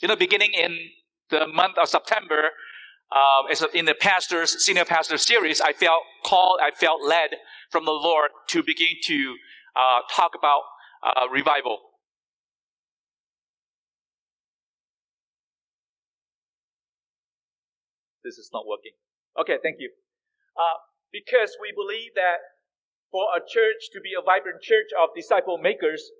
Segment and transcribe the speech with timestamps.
[0.00, 0.78] You know, beginning in
[1.28, 2.50] the month of September,
[3.12, 7.36] uh, in the pastor's senior pastor series, I felt called, I felt led
[7.70, 9.34] from the Lord to begin to
[9.76, 10.62] uh, talk about
[11.04, 11.78] uh, revival.
[18.24, 18.92] This is not working.
[19.38, 19.90] Okay, thank you.
[20.56, 20.76] Uh,
[21.12, 22.38] because we believe that
[23.10, 26.10] for a church to be a vibrant church of disciple makers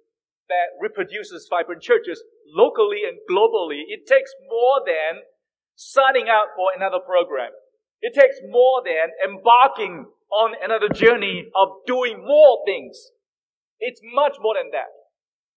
[0.51, 5.23] that reproduces vibrant churches locally and globally, it takes more than
[5.79, 7.55] signing up for another program.
[8.03, 13.15] It takes more than embarking on another journey of doing more things.
[13.79, 14.93] It's much more than that.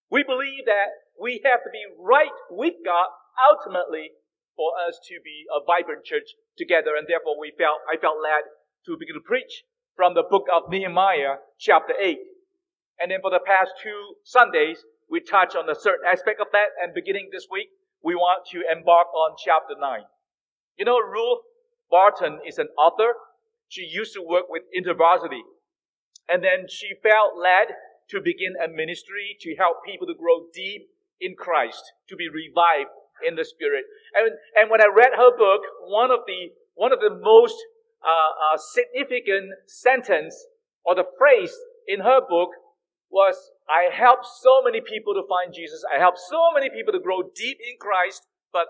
[0.10, 4.12] We believe that we have to be right with God ultimately
[4.56, 8.46] for us to be a vibrant church together, and therefore we felt I felt led
[8.86, 9.66] to begin to preach
[9.96, 12.18] from the book of Nehemiah, chapter 8.
[13.00, 16.74] And then for the past two Sundays, we touched on a certain aspect of that,
[16.82, 17.70] and beginning this week,
[18.04, 20.02] we want to embark on chapter 9.
[20.78, 21.40] You know, Ruth
[21.90, 23.14] Barton is an author.
[23.70, 25.42] She used to work with InterVarsity.
[26.28, 27.76] And then she felt led
[28.10, 30.90] to begin a ministry to help people to grow deep
[31.22, 32.90] in Christ, to be revived
[33.26, 33.86] in the Spirit.
[34.14, 37.56] And, and when I read her book, one of the, one of the most
[38.04, 40.36] uh, uh, significant sentence
[40.84, 41.54] or the phrase
[41.88, 42.50] in her book
[43.14, 43.38] was,
[43.70, 45.86] I helped so many people to find Jesus.
[45.86, 48.66] I helped so many people to grow deep in Christ, but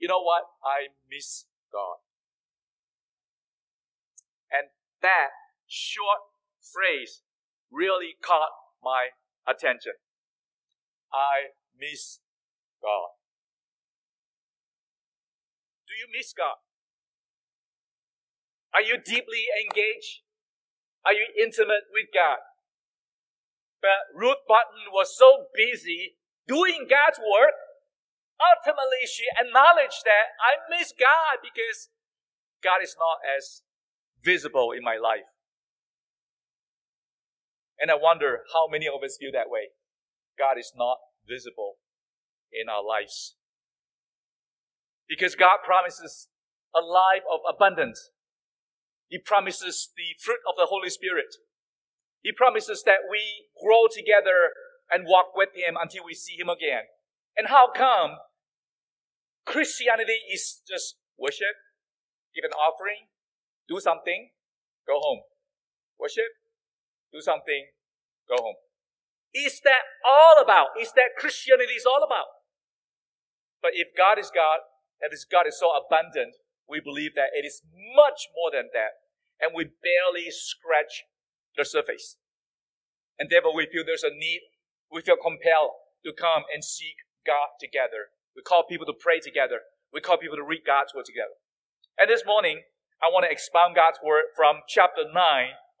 [0.00, 0.48] you know what?
[0.64, 2.00] I miss God.
[4.48, 5.36] And that
[5.68, 6.24] short
[6.64, 7.20] phrase
[7.70, 9.12] really caught my
[9.46, 10.00] attention.
[11.12, 12.20] I miss
[12.80, 13.12] God.
[15.84, 16.56] Do you miss God?
[18.72, 20.24] Are you deeply engaged?
[21.04, 22.40] Are you intimate with God?
[23.82, 26.14] But Ruth Barton was so busy
[26.46, 27.58] doing God's work.
[28.38, 31.90] Ultimately, she acknowledged that I miss God because
[32.62, 33.62] God is not as
[34.22, 35.26] visible in my life.
[37.78, 39.74] And I wonder how many of us feel that way.
[40.38, 41.82] God is not visible
[42.52, 43.34] in our lives.
[45.08, 46.28] Because God promises
[46.74, 48.10] a life of abundance.
[49.08, 51.34] He promises the fruit of the Holy Spirit.
[52.22, 54.54] He promises that we grow together
[54.90, 56.86] and walk with Him until we see Him again.
[57.36, 58.18] And how come
[59.44, 61.58] Christianity is just worship,
[62.34, 63.10] give an offering,
[63.68, 64.30] do something,
[64.86, 65.22] go home.
[65.98, 66.30] Worship,
[67.12, 67.66] do something,
[68.28, 68.56] go home.
[69.34, 70.78] Is that all about?
[70.80, 72.26] Is that Christianity is all about?
[73.62, 74.60] But if God is God,
[75.00, 76.36] and this God is so abundant,
[76.68, 77.62] we believe that it is
[77.96, 79.02] much more than that.
[79.40, 81.04] And we barely scratch
[81.56, 82.16] the surface.
[83.18, 84.40] And therefore we feel there's a need,
[84.90, 86.96] we feel compelled to come and seek
[87.26, 88.10] God together.
[88.34, 89.68] We call people to pray together.
[89.92, 91.36] We call people to read God's word together.
[92.00, 92.64] And this morning,
[93.02, 95.12] I want to expound God's word from chapter 9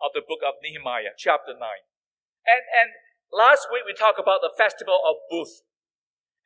[0.02, 1.58] of the book of Nehemiah, chapter 9.
[2.44, 2.90] And, and
[3.32, 5.62] last week we talked about the festival of Booth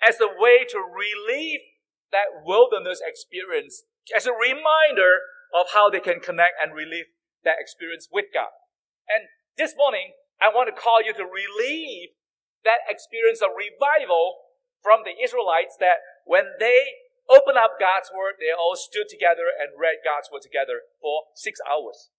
[0.06, 1.64] as a way to relieve
[2.12, 3.82] that wilderness experience
[4.14, 7.10] as a reminder of how they can connect and relive
[7.42, 8.52] that experience with God.
[9.08, 12.14] And this morning, I want to call you to relieve
[12.66, 14.52] that experience of revival
[14.82, 19.78] from the Israelites that when they opened up God's word, they all stood together and
[19.78, 22.10] read God's word together for six hours.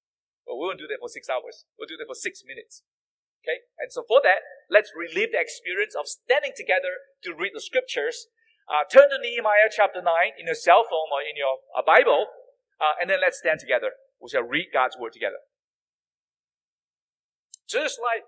[0.48, 1.68] But we won't do that for six hours.
[1.76, 2.84] We'll do that for six minutes.
[3.44, 3.68] Okay?
[3.80, 8.32] And so for that, let's relive the experience of standing together to read the scriptures
[8.68, 12.28] uh, turn to Nehemiah chapter 9 in your cell phone or in your uh, Bible,
[12.84, 13.96] uh, and then let's stand together.
[14.20, 15.40] We shall read God's word together.
[17.68, 18.24] Just like,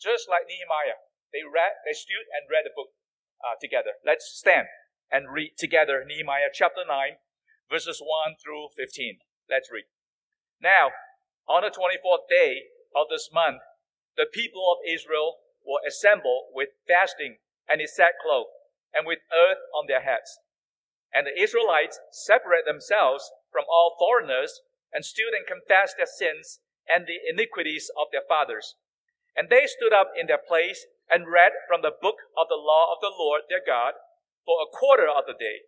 [0.00, 1.04] just like Nehemiah,
[1.36, 2.96] they read, they stood and read the book
[3.44, 4.00] uh, together.
[4.00, 4.72] Let's stand
[5.12, 7.20] and read together Nehemiah chapter 9,
[7.68, 9.20] verses 1 through 15.
[9.48, 9.84] Let's read.
[10.60, 10.96] Now,
[11.44, 13.60] on the 24th day of this month,
[14.16, 17.36] the people of Israel will assemble with fasting
[17.68, 18.48] and sackcloth
[18.96, 20.40] and with earth on their heads.
[21.12, 24.62] And the Israelites separate themselves from all foreigners
[24.92, 28.76] and stood and confessed their sins and the iniquities of their fathers.
[29.36, 32.92] And they stood up in their place and read from the book of the law
[32.92, 33.94] of the Lord their God
[34.44, 35.66] for a quarter of the day.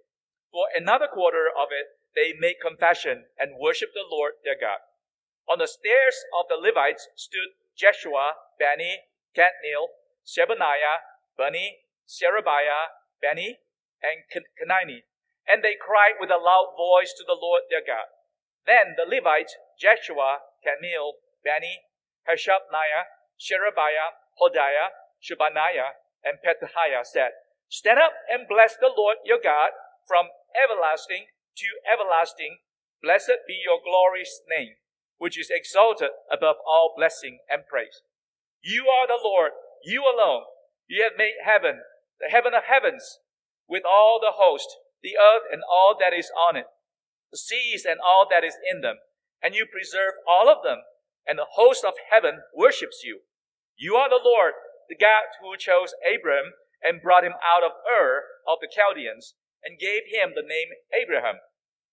[0.51, 4.85] For another quarter of it, they made confession and worshiped the Lord their God.
[5.49, 11.03] On the stairs of the Levites stood Jeshua, Bani, Kadmiel, Shebaniah,
[11.37, 13.59] Bani, Sherebiah, Bani,
[14.03, 15.03] and Chenani.
[15.49, 18.13] And they cried with a loud voice to the Lord their God.
[18.67, 21.83] Then the Levites, Jeshua, Kadmiel, Bani,
[22.27, 27.31] Hashabneiah, Sherebiah, Hodiah, Shebaniah, and Pethahiah said,
[27.69, 29.71] Stand up and bless the Lord your God,
[30.07, 31.27] from everlasting
[31.57, 32.59] to everlasting.
[33.03, 34.79] Blessed be your glorious name,
[35.19, 38.03] which is exalted above all blessing and praise.
[38.63, 39.53] You are the Lord,
[39.85, 40.45] you alone.
[40.87, 41.83] You have made heaven,
[42.21, 43.19] the heaven of heavens,
[43.69, 44.69] with all the host,
[45.03, 46.67] the earth and all that is on it,
[47.33, 48.99] the seas and all that is in them,
[49.43, 50.87] and you preserve all of them,
[51.27, 53.27] and the host of heaven worships you.
[53.77, 54.55] You are the Lord,
[54.89, 59.79] the God who chose Abram and brought him out of Ur of the Chaldeans and
[59.79, 61.43] gave him the name Abraham.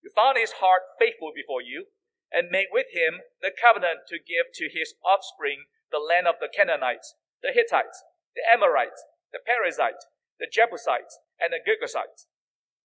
[0.02, 1.90] You found his heart faithful before you
[2.30, 6.50] and made with him the covenant to give to his offspring the land of the
[6.50, 8.02] Canaanites, the Hittites,
[8.34, 9.02] the Amorites,
[9.32, 10.06] the Perizzites,
[10.38, 12.30] the Jebusites, and the Girgashites.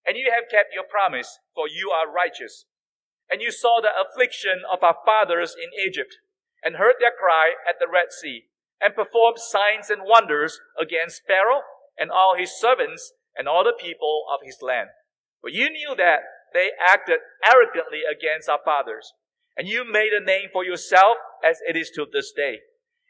[0.06, 2.66] And you have kept your promise, for you are righteous.
[3.30, 6.18] And you saw the affliction of our fathers in Egypt,
[6.64, 8.46] and heard their cry at the Red Sea,
[8.82, 11.62] and performed signs and wonders against Pharaoh
[11.98, 14.90] and all his servants and all the people of his land.
[15.42, 16.22] But you knew that
[16.54, 19.14] they acted arrogantly against our fathers,
[19.58, 22.60] and you made a name for yourself as it is to this day.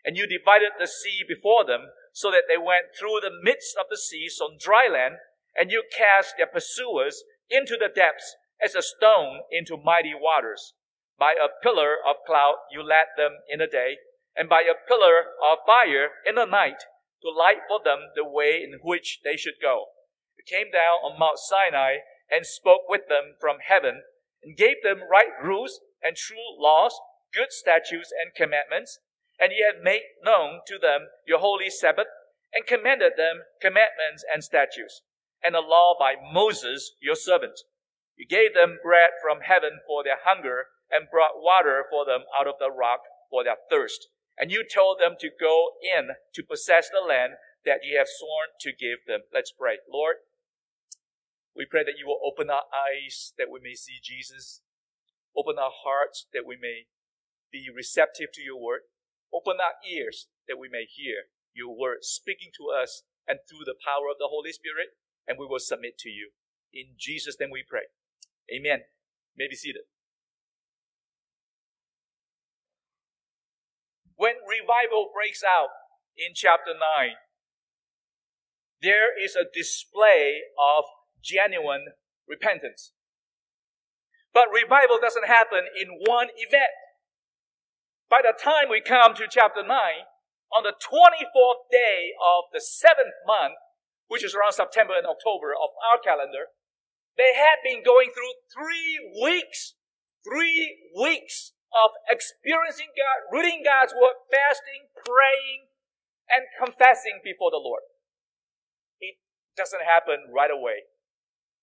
[0.03, 3.87] And you divided the sea before them, so that they went through the midst of
[3.89, 5.15] the seas on dry land,
[5.55, 10.73] and you cast their pursuers into the depths as a stone into mighty waters.
[11.17, 13.97] By a pillar of cloud you led them in the day,
[14.35, 16.83] and by a pillar of fire in the night
[17.21, 19.85] to light for them the way in which they should go.
[20.37, 21.97] You came down on Mount Sinai
[22.29, 24.03] and spoke with them from heaven,
[24.43, 26.99] and gave them right rules and true laws,
[27.33, 28.99] good statutes and commandments,
[29.39, 32.07] and ye have made known to them your holy Sabbath,
[32.53, 35.01] and commanded them commandments and statutes,
[35.43, 37.59] and the law by Moses your servant.
[38.17, 42.47] You gave them bread from heaven for their hunger, and brought water for them out
[42.47, 44.07] of the rock for their thirst.
[44.37, 47.33] And you told them to go in to possess the land
[47.65, 49.21] that you have sworn to give them.
[49.33, 49.79] Let's pray.
[49.91, 50.17] Lord,
[51.55, 54.61] we pray that you will open our eyes that we may see Jesus.
[55.35, 56.87] Open our hearts that we may
[57.51, 58.81] be receptive to your word.
[59.33, 63.79] Open our ears that we may hear your word speaking to us and through the
[63.79, 66.31] power of the Holy Spirit, and we will submit to you.
[66.73, 67.87] In Jesus' name we pray.
[68.53, 68.81] Amen.
[69.37, 69.83] May be seated.
[74.15, 75.69] When revival breaks out
[76.15, 77.15] in chapter 9,
[78.81, 80.85] there is a display of
[81.21, 81.97] genuine
[82.27, 82.91] repentance.
[84.33, 86.75] But revival doesn't happen in one event.
[88.09, 89.69] By the time we come to chapter 9,
[90.53, 93.59] on the 24th day of the seventh month,
[94.07, 96.53] which is around September and October of our calendar,
[97.17, 99.75] they had been going through three weeks,
[100.23, 105.71] three weeks of experiencing God, reading God's word, fasting, praying,
[106.27, 107.83] and confessing before the Lord.
[108.99, 109.15] It
[109.55, 110.87] doesn't happen right away.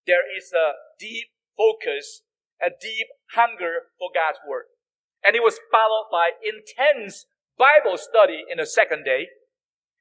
[0.06, 2.22] There is a deep focus,
[2.60, 4.72] a deep hunger for God's word.
[5.24, 7.26] And it was followed by intense
[7.56, 9.28] Bible study in the second day.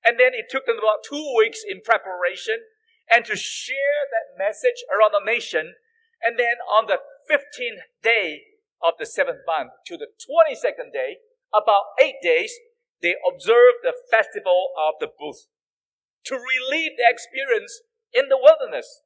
[0.04, 2.66] And then it took them about two weeks in preparation
[3.12, 5.76] and to share that message around the nation.
[6.24, 8.44] And then on the 15th day
[8.82, 11.18] of the seventh month to the 22nd day,
[11.54, 12.56] about eight days,
[13.02, 15.48] they observed the festival of the booth
[16.26, 17.82] to relieve the experience
[18.14, 19.04] in the wilderness.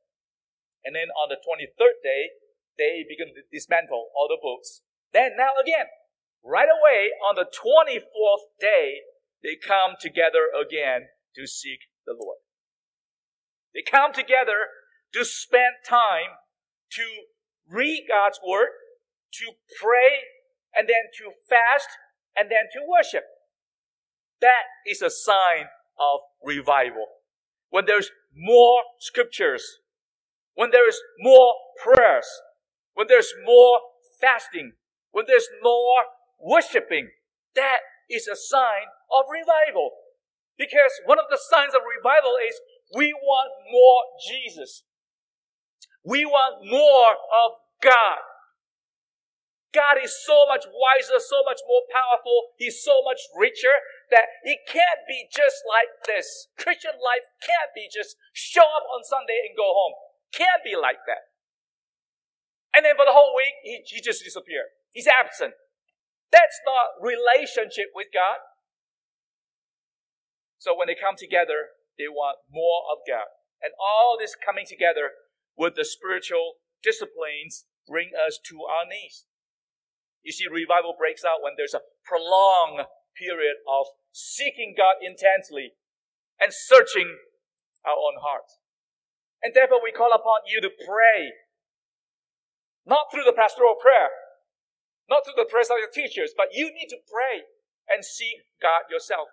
[0.84, 2.30] And then on the 23rd day,
[2.78, 4.84] they began to dismantle all the booths.
[5.14, 5.88] Then now again,
[6.44, 9.02] right away on the 24th day,
[9.42, 12.45] they come together again to seek the Lord.
[13.76, 14.72] They come together
[15.14, 16.40] to spend time
[16.92, 17.04] to
[17.70, 18.70] read God's word,
[19.34, 19.52] to
[19.82, 20.24] pray,
[20.74, 21.90] and then to fast,
[22.38, 23.24] and then to worship.
[24.40, 25.68] That is a sign
[26.00, 27.08] of revival.
[27.70, 29.64] When there's more scriptures,
[30.54, 31.54] when there is more
[31.84, 32.28] prayers,
[32.94, 33.80] when there's more
[34.22, 34.74] fasting,
[35.12, 36.04] when there's more
[36.40, 37.10] worshiping,
[37.56, 37.80] that
[38.10, 39.92] is a sign of revival.
[40.58, 42.56] Because one of the signs of revival is
[42.96, 44.84] we want more Jesus.
[46.04, 48.24] We want more of God.
[49.76, 52.56] God is so much wiser, so much more powerful.
[52.56, 56.48] He's so much richer that it can't be just like this.
[56.56, 60.00] Christian life can't be just show up on Sunday and go home.
[60.32, 61.36] Can't be like that.
[62.72, 64.72] And then for the whole week, he, he just disappeared.
[64.96, 65.60] He's absent.
[66.32, 68.40] That's not relationship with God.
[70.60, 73.28] So when they come together, they want more of God.
[73.64, 75.16] And all this coming together
[75.58, 79.26] with the spiritual disciplines bring us to our knees.
[80.22, 85.78] You see, revival breaks out when there's a prolonged period of seeking God intensely
[86.42, 87.18] and searching
[87.86, 88.60] our own hearts.
[89.46, 91.32] And therefore we call upon you to pray.
[92.86, 94.10] Not through the pastoral prayer,
[95.10, 97.46] not through the prayers of your teachers, but you need to pray
[97.90, 99.30] and seek God yourself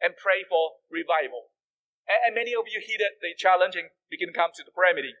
[0.00, 1.52] and pray for revival.
[2.06, 5.18] And, many of you heeded the challenge and begin to come to the prayer meeting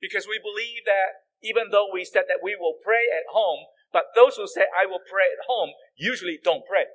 [0.00, 4.16] because we believe that even though we said that we will pray at home, but
[4.16, 6.88] those who say, I will pray at home, usually don't pray.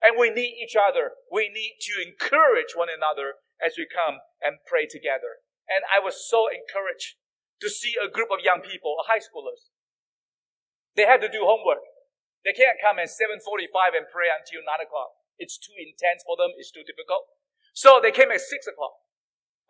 [0.00, 1.20] And we need each other.
[1.28, 5.44] We need to encourage one another as we come and pray together.
[5.68, 7.20] And I was so encouraged
[7.60, 9.68] to see a group of young people, high schoolers.
[10.96, 11.84] They had to do homework.
[12.42, 15.12] They can't come at 7.45 and pray until 9 o'clock.
[15.36, 16.56] It's too intense for them.
[16.56, 17.28] It's too difficult.
[17.72, 19.00] So they came at 6 o'clock.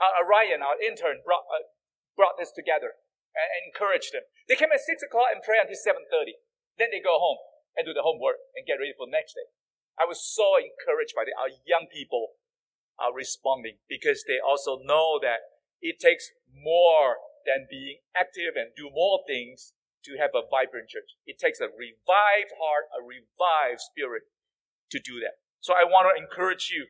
[0.00, 1.68] Uh, Ryan, our intern, brought, uh,
[2.16, 2.96] brought this together
[3.36, 4.24] and encouraged them.
[4.48, 6.40] They came at 6 o'clock and pray until 7.30.
[6.80, 7.38] Then they go home
[7.76, 9.48] and do the homework and get ready for the next day.
[10.00, 12.40] I was so encouraged by the, our young people
[12.96, 15.44] are responding because they also know that
[15.80, 19.72] it takes more than being active and do more things
[20.04, 21.16] to have a vibrant church.
[21.28, 24.28] It takes a revived heart, a revived spirit
[24.92, 25.40] to do that.
[25.60, 26.88] So I want to encourage you,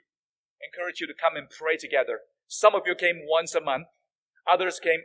[0.60, 2.20] encourage you to come and pray together.
[2.48, 3.88] Some of you came once a month.
[4.46, 5.02] Others came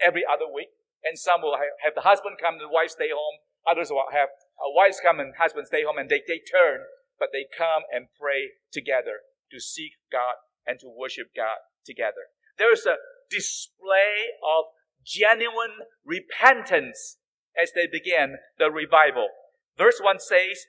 [0.00, 0.68] every other week.
[1.04, 3.40] And some will have the husband come and the wife stay home.
[3.68, 4.28] Others will have
[4.60, 6.84] uh, wives come and husband stay home and they, they turn,
[7.18, 12.28] but they come and pray together to seek God and to worship God together.
[12.58, 14.64] There is a display of
[15.04, 17.16] genuine repentance
[17.60, 19.28] as they begin the revival.
[19.76, 20.68] Verse 1 says,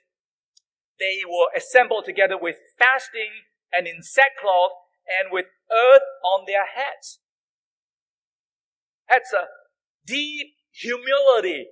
[0.98, 4.72] They will assemble together with fasting and in sackcloth
[5.08, 7.18] and with earth on their heads.
[9.08, 9.48] That's a
[10.06, 11.68] deep humility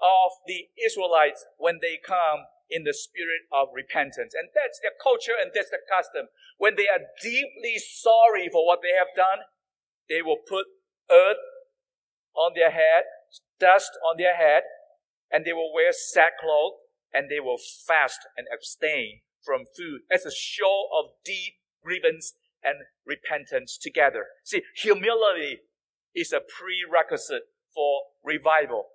[0.00, 4.34] of the Israelites when they come in the spirit of repentance.
[4.34, 6.28] And that's their culture and that's their custom.
[6.58, 9.46] When they are deeply sorry for what they have done,
[10.08, 10.66] they will put
[11.10, 11.40] earth
[12.34, 13.04] on their head,
[13.58, 14.64] dust on their head,
[15.30, 16.74] and they will wear sackcloth
[17.12, 22.82] and they will fast and abstain from food as a show of deep grievance and
[23.06, 24.26] repentance together.
[24.42, 25.60] See, humility
[26.14, 28.86] is a prerequisite for revival.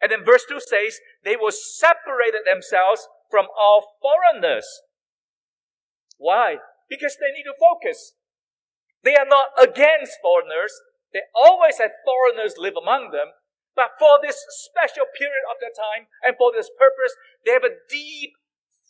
[0.00, 4.66] And then verse 2 says, they will separate themselves from all foreigners.
[6.18, 6.56] Why?
[6.88, 8.14] Because they need to focus.
[9.04, 10.72] They are not against foreigners.
[11.12, 13.34] They always had foreigners live among them.
[13.74, 17.80] But for this special period of their time and for this purpose, they have a
[17.88, 18.34] deep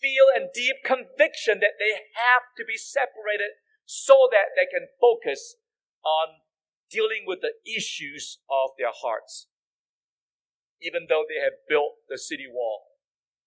[0.03, 3.57] feel and deep conviction that they have to be separated
[3.87, 5.57] so that they can focus
[6.03, 6.43] on
[6.91, 9.47] dealing with the issues of their hearts.
[10.83, 12.99] Even though they have built the city wall,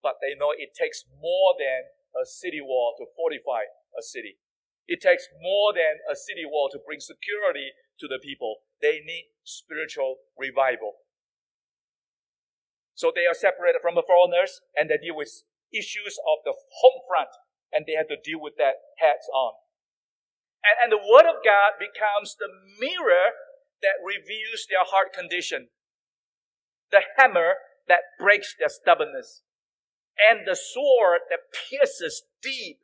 [0.02, 4.40] but they know it takes more than a city wall to fortify a city.
[4.88, 8.64] It takes more than a city wall to bring security to the people.
[8.80, 11.04] They need spiritual revival.
[12.94, 15.28] So they are separated from the foreigners and they deal with
[15.72, 17.30] issues of the home front
[17.72, 19.52] and they have to deal with that heads on.
[20.62, 23.36] And, and the Word of God becomes the mirror
[23.82, 25.68] that reveals their heart condition,
[26.90, 29.42] the hammer that breaks their stubbornness,
[30.16, 32.80] and the sword that pierces deep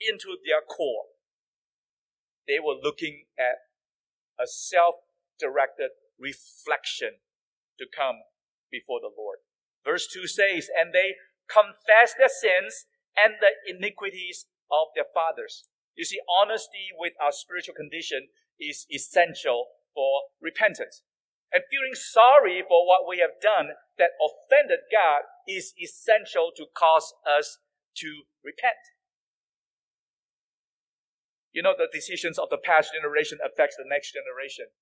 [0.00, 1.14] into their core.
[2.48, 3.70] They were looking at
[4.40, 4.96] a self
[5.38, 7.22] directed reflection
[7.78, 8.26] to come
[8.70, 9.38] before the Lord.
[9.84, 11.14] Verse 2 says, And they
[11.52, 15.68] confess their sins and the iniquities of their fathers.
[15.94, 21.04] You see, honesty with our spiritual condition is essential for repentance.
[21.52, 27.12] And feeling sorry for what we have done that offended God is essential to cause
[27.28, 27.60] us
[28.00, 28.80] to repent.
[31.52, 34.72] You know, the decisions of the past generation affects the next generation.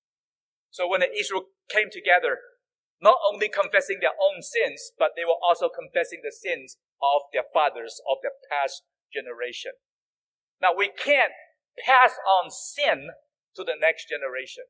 [0.71, 2.39] So when the Israel came together,
[3.01, 7.49] not only confessing their own sins, but they were also confessing the sins of their
[7.51, 9.73] fathers, of their past generation.
[10.61, 11.33] Now we can't
[11.81, 13.09] pass on sin
[13.57, 14.69] to the next generation.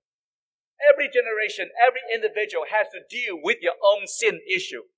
[0.81, 4.89] Every generation, every individual has to deal with your own sin issue.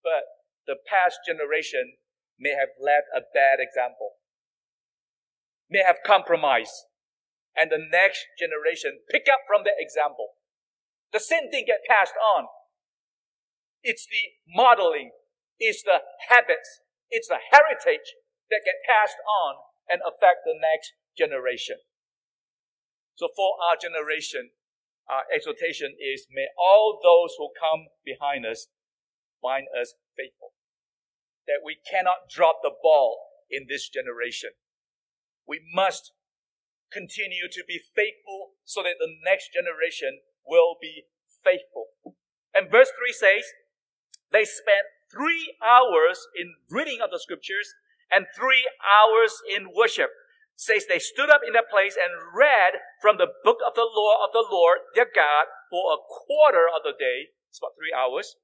[0.00, 0.24] But
[0.66, 1.98] the past generation
[2.38, 4.16] may have led a bad example,
[5.68, 6.88] may have compromised,
[7.54, 10.40] and the next generation pick up from that example.
[11.14, 12.50] The sin didn't get passed on.
[13.86, 15.12] It's the modeling,
[15.60, 18.18] it's the habits, it's the heritage
[18.50, 21.76] that get passed on and affect the next generation.
[23.14, 24.50] So for our generation,
[25.06, 28.66] our exhortation is may all those who come behind us
[29.40, 30.58] find us faithful.
[31.46, 34.50] That we cannot drop the ball in this generation.
[35.46, 36.10] We must
[36.90, 41.04] continue to be faithful so that the next generation will be
[41.42, 41.92] faithful.
[42.54, 43.44] And verse 3 says,
[44.32, 47.70] they spent three hours in reading of the scriptures
[48.10, 50.10] and three hours in worship.
[50.56, 54.22] Says they stood up in that place and read from the book of the law
[54.22, 57.34] of the Lord their God for a quarter of the day.
[57.50, 58.34] It's about three hours.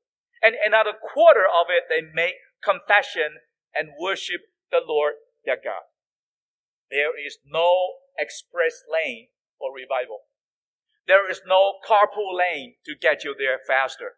[0.42, 5.14] And another quarter of it, they make confession and worship the Lord
[5.44, 5.86] their God.
[6.90, 9.28] There is no express lane
[9.58, 10.29] for revival.
[11.06, 14.16] There is no carpool lane to get you there faster.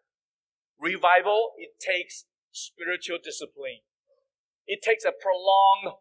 [0.79, 3.81] Revival, it takes spiritual discipline.
[4.67, 5.97] It takes a prolonged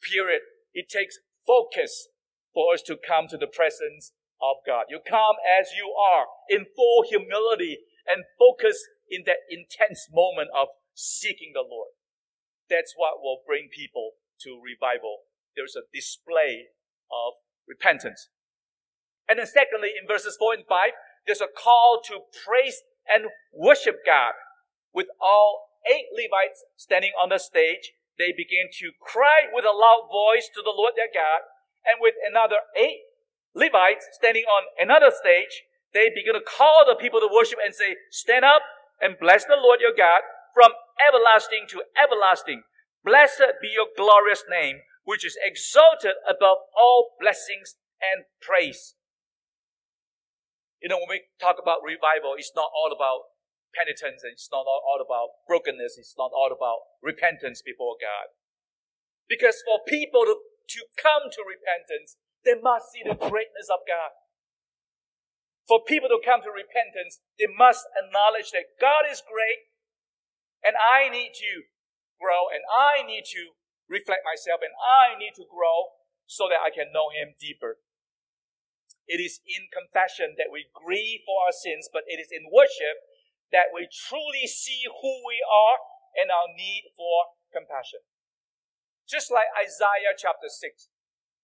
[0.00, 0.42] period.
[0.72, 2.08] It takes focus
[2.54, 4.86] for us to come to the presence of God.
[4.88, 8.78] You come as you are in full humility and focus
[9.08, 11.90] in that intense moment of seeking the Lord.
[12.68, 14.12] That's what will bring people
[14.42, 15.28] to revival.
[15.54, 16.72] There's a display
[17.10, 17.34] of
[17.68, 18.28] repentance.
[19.28, 20.90] And then secondly, in verses 4 and 5,
[21.26, 24.34] there's a call to praise and worship God.
[24.94, 30.08] With all eight Levites standing on the stage, they begin to cry with a loud
[30.10, 31.44] voice to the Lord their God.
[31.84, 33.06] And with another eight
[33.54, 37.96] Levites standing on another stage, they begin to call the people to worship and say,
[38.10, 38.62] Stand up
[39.00, 40.22] and bless the Lord your God
[40.54, 42.62] from everlasting to everlasting.
[43.04, 48.95] Blessed be your glorious name, which is exalted above all blessings and praise.
[50.86, 53.34] You know, when we talk about revival, it's not all about
[53.74, 55.98] penitence and it's not all about brokenness.
[55.98, 58.30] It's not all about repentance before God.
[59.26, 62.14] Because for people to, to come to repentance,
[62.46, 64.14] they must see the greatness of God.
[65.66, 69.66] For people to come to repentance, they must acknowledge that God is great
[70.62, 71.66] and I need to
[72.22, 73.58] grow and I need to
[73.90, 75.98] reflect myself and I need to grow
[76.30, 77.82] so that I can know Him deeper.
[79.06, 82.98] It is in confession that we grieve for our sins, but it is in worship
[83.54, 85.78] that we truly see who we are
[86.18, 88.02] and our need for compassion.
[89.06, 90.90] Just like Isaiah chapter 6.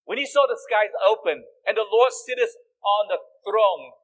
[0.03, 3.95] When he saw the skies open and the Lord sitteth on the throne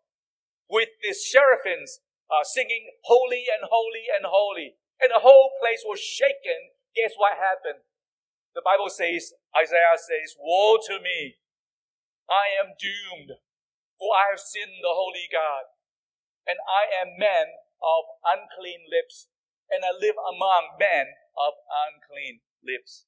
[0.70, 1.98] with the seraphims
[2.30, 7.34] uh, singing holy and holy and holy and the whole place was shaken, guess what
[7.34, 7.82] happened?
[8.54, 11.42] The Bible says, Isaiah says, woe to me.
[12.30, 13.42] I am doomed
[13.98, 15.68] for I have sinned the holy God
[16.48, 19.28] and I am man of unclean lips,
[19.68, 23.04] and I live among men of unclean lips.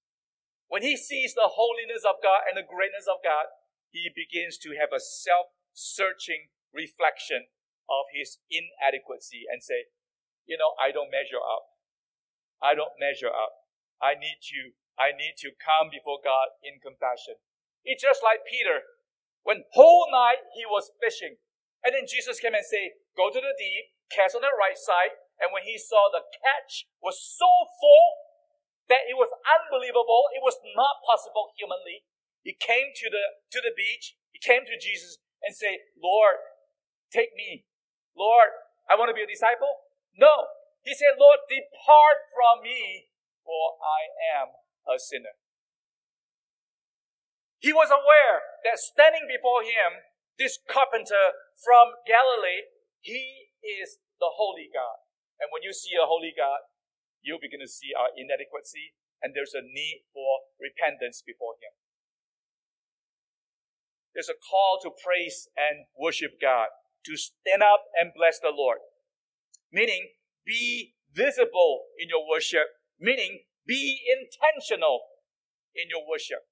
[0.69, 3.49] When he sees the holiness of God and the greatness of God,
[3.89, 7.51] he begins to have a self-searching reflection
[7.91, 9.91] of his inadequacy and say,
[10.47, 11.81] you know, I don't measure up.
[12.63, 13.67] I don't measure up.
[13.99, 17.41] I need to, I need to come before God in compassion.
[17.83, 18.85] It's just like Peter
[19.43, 21.41] when whole night he was fishing.
[21.81, 25.17] And then Jesus came and said, go to the deep, cast on the right side.
[25.41, 27.49] And when he saw the catch was so
[27.81, 28.09] full
[28.93, 32.05] that it was unbelievable, it was not possible humanly,
[32.45, 36.37] he came to the, to the beach, he came to Jesus and said, Lord,
[37.09, 37.65] take me.
[38.13, 38.53] Lord,
[38.89, 39.89] I want to be a disciple.
[40.17, 40.53] No.
[40.85, 43.09] He said, Lord, depart from me,
[43.45, 44.01] for I
[44.41, 44.49] am
[44.89, 45.40] a sinner.
[47.61, 50.03] He was aware that standing before him,
[50.41, 55.05] this carpenter from Galilee, he is the holy God.
[55.41, 56.65] And when you see a holy God,
[57.21, 61.73] you begin to see our inadequacy, and there's a need for repentance before Him.
[64.13, 66.69] There's a call to praise and worship God,
[67.07, 68.81] to stand up and bless the Lord.
[69.73, 72.67] Meaning, be visible in your worship,
[72.99, 75.01] meaning, be intentional
[75.77, 76.50] in your worship.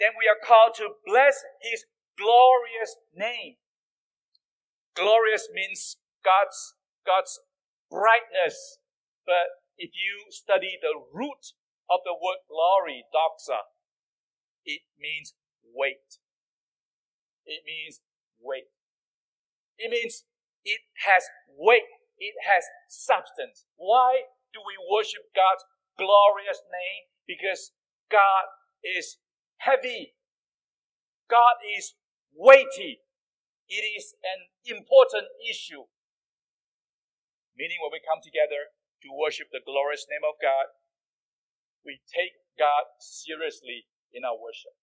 [0.00, 1.84] Then we are called to bless His
[2.16, 3.60] glorious name.
[4.96, 7.38] Glorious means God's, God's
[7.90, 8.80] brightness.
[9.26, 11.52] But if you study the root
[11.92, 13.68] of the word glory, doxa,
[14.64, 15.34] it means
[15.68, 16.16] weight.
[17.44, 18.00] It means
[18.40, 18.72] weight.
[19.76, 20.24] It means
[20.64, 21.24] it has
[21.56, 21.88] weight.
[22.18, 23.64] It has substance.
[23.76, 25.64] Why do we worship God's
[25.96, 27.08] glorious name?
[27.26, 27.72] Because
[28.10, 28.48] God
[28.84, 29.16] is
[29.60, 30.16] heavy.
[31.28, 31.94] God is
[32.34, 33.04] weighty.
[33.68, 35.86] It is an important issue.
[37.54, 38.72] Meaning when we come together
[39.04, 40.72] to worship the glorious name of God,
[41.84, 44.74] we take God seriously in our worship.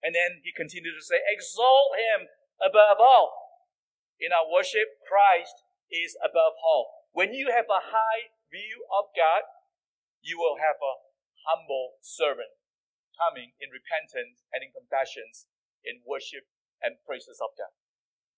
[0.00, 3.60] And then he continued to say, exalt him above all.
[4.16, 7.08] In our worship, Christ is above all.
[7.12, 9.44] When you have a high view of God,
[10.24, 11.00] you will have a
[11.44, 12.59] humble servant
[13.20, 15.28] coming in repentance and in compassion
[15.84, 16.48] in worship
[16.80, 17.72] and praises of God.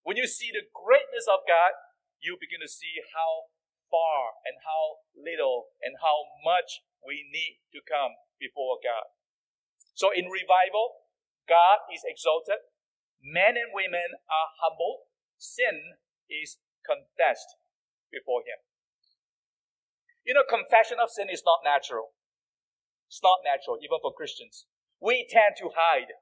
[0.02, 1.78] When you see the greatness of God,
[2.18, 3.54] you begin to see how
[3.86, 9.14] far and how little and how much we need to come before God.
[9.94, 11.06] So in revival,
[11.46, 12.62] God is exalted,
[13.22, 15.06] men and women are humble,
[15.38, 17.58] sin is confessed
[18.10, 18.58] before Him.
[20.26, 22.14] You know, confession of sin is not natural.
[23.10, 24.66] It's not natural, even for Christians.
[25.02, 26.14] We tend to hide,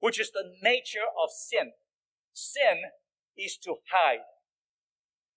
[0.00, 1.76] which is the nature of sin.
[2.32, 2.96] Sin
[3.36, 4.24] is to hide.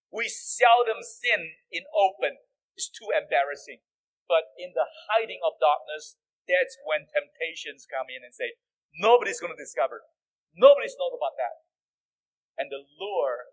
[0.08, 2.40] We seldom sin in open.
[2.80, 3.84] It's too embarrassing.
[4.32, 6.16] But in the hiding of darkness,
[6.48, 8.56] that's when temptations come in and say,
[8.96, 10.08] nobody's going to discover.
[10.56, 11.68] Nobody's known about that.
[12.56, 13.52] And the lure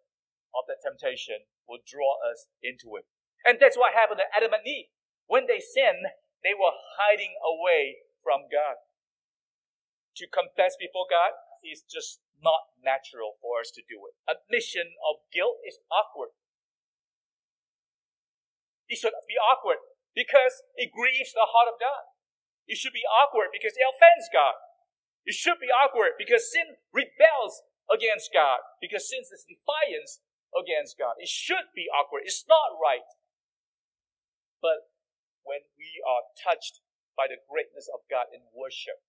[0.54, 3.10] of that temptation will draw us into it.
[3.42, 4.94] And that's what happened to Adam and Eve.
[5.26, 6.14] When they sinned,
[6.46, 8.85] they were hiding away from God.
[10.16, 14.16] To confess before God is just not natural for us to do it.
[14.24, 16.32] Admission of guilt is awkward.
[18.88, 19.82] It should be awkward
[20.14, 22.08] because it grieves the heart of God.
[22.64, 24.56] It should be awkward because it offends God.
[25.26, 30.22] It should be awkward because sin rebels against God, because sin is defiance
[30.54, 31.18] against God.
[31.18, 32.26] It should be awkward.
[32.26, 33.06] It's not right.
[34.62, 34.90] But
[35.42, 36.80] when we are touched
[37.18, 39.02] by the greatness of God in worship,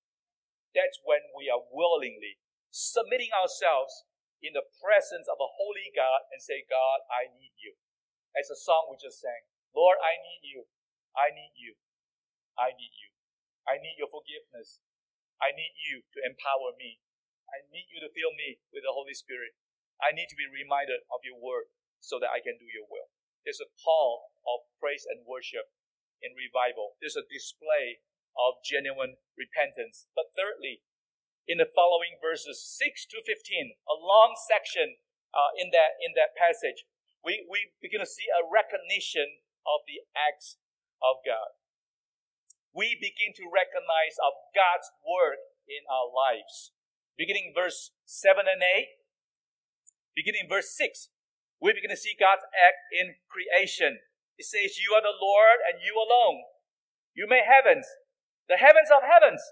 [0.77, 2.37] that's when we are willingly
[2.69, 4.05] submitting ourselves
[4.45, 7.73] in the presence of a holy God and say, God, I need you.
[8.37, 10.69] As a song we just sang, Lord, I need you.
[11.17, 11.73] I need you.
[12.53, 13.09] I need you.
[13.65, 14.85] I need your forgiveness.
[15.41, 17.01] I need you to empower me.
[17.49, 19.57] I need you to fill me with the Holy Spirit.
[19.97, 23.09] I need to be reminded of your word so that I can do your will.
[23.41, 25.73] There's a call of praise and worship
[26.21, 26.97] in revival.
[27.01, 28.05] There's a display
[28.37, 30.05] of genuine repentance.
[30.13, 30.85] But thirdly,
[31.49, 35.01] in the following verses 6 to 15, a long section
[35.33, 36.85] uh, in, that, in that passage,
[37.25, 40.59] we, we begin to see a recognition of the acts
[41.03, 41.57] of God.
[42.71, 46.71] We begin to recognize of God's work in our lives.
[47.17, 49.01] Beginning verse 7 and 8,
[50.13, 51.09] beginning verse 6,
[51.57, 53.97] we begin to see God's act in creation.
[54.37, 56.45] It says, You are the Lord and you alone.
[57.17, 57.89] You made heavens,
[58.47, 59.43] the heavens of heavens,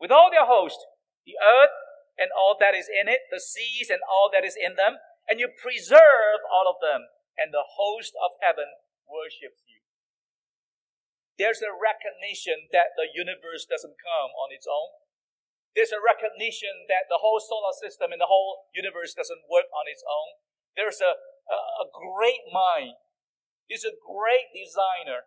[0.00, 0.80] with all their host,
[1.24, 1.76] the earth
[2.18, 5.38] and all that is in it, the seas and all that is in them, and
[5.38, 8.68] you preserve all of them, and the host of heaven
[9.08, 9.80] worships you.
[11.40, 15.00] There's a recognition that the universe doesn't come on its own.
[15.72, 19.88] There's a recognition that the whole solar system and the whole universe doesn't work on
[19.88, 20.36] its own.
[20.76, 21.16] There's a,
[21.48, 23.00] a, a great mind.
[23.72, 25.24] There's a great designer.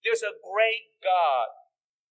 [0.00, 1.52] There's a great God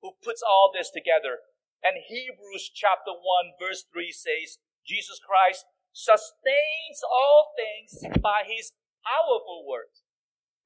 [0.03, 1.47] who puts all this together.
[1.79, 5.63] And Hebrews chapter 1 verse 3 says, Jesus Christ
[5.95, 8.75] sustains all things by his
[9.07, 9.95] powerful word.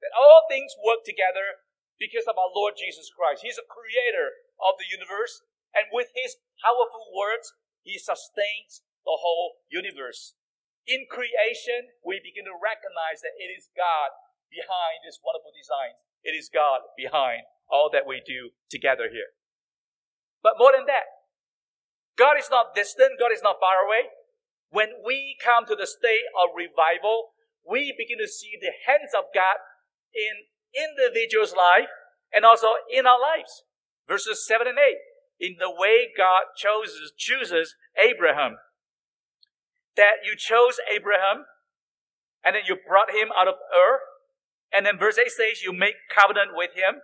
[0.02, 1.62] That all things work together
[2.02, 3.46] because of our Lord Jesus Christ.
[3.46, 5.42] He's a creator of the universe.
[5.74, 10.34] And with his powerful words, he sustains the whole universe.
[10.86, 14.14] In creation, we begin to recognize that it is God
[14.50, 15.98] behind this wonderful design.
[16.26, 19.36] It is God behind all that we do together here.
[20.42, 21.06] But more than that,
[22.16, 24.10] God is not distant, God is not far away.
[24.70, 27.32] When we come to the state of revival,
[27.64, 29.60] we begin to see the hands of God
[30.12, 31.88] in individual's life
[32.32, 33.64] and also in our lives.
[34.06, 34.96] Verses 7 and 8.
[35.40, 38.56] In the way God chooses, chooses Abraham
[39.96, 41.46] that you chose Abraham
[42.44, 44.00] and then you brought him out of Ur.
[44.72, 47.02] And then verse 8 says you make covenant with him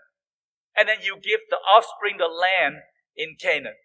[0.77, 2.83] and then you give the offspring the land
[3.17, 3.79] in Canaan.